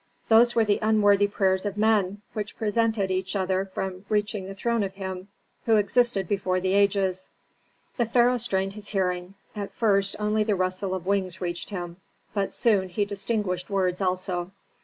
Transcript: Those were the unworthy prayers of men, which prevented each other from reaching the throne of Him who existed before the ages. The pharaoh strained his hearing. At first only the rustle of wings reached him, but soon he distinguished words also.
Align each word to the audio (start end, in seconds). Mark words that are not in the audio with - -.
Those 0.29 0.55
were 0.55 0.65
the 0.65 0.79
unworthy 0.81 1.27
prayers 1.27 1.63
of 1.63 1.77
men, 1.77 2.23
which 2.33 2.57
prevented 2.57 3.11
each 3.11 3.35
other 3.35 3.65
from 3.65 4.03
reaching 4.09 4.47
the 4.47 4.55
throne 4.55 4.81
of 4.81 4.95
Him 4.95 5.27
who 5.67 5.75
existed 5.75 6.27
before 6.27 6.59
the 6.59 6.73
ages. 6.73 7.29
The 7.97 8.07
pharaoh 8.07 8.37
strained 8.37 8.73
his 8.73 8.87
hearing. 8.87 9.35
At 9.55 9.71
first 9.75 10.15
only 10.17 10.43
the 10.43 10.55
rustle 10.55 10.95
of 10.95 11.05
wings 11.05 11.39
reached 11.39 11.69
him, 11.69 11.97
but 12.33 12.51
soon 12.51 12.89
he 12.89 13.05
distinguished 13.05 13.69
words 13.69 14.01
also. 14.01 14.49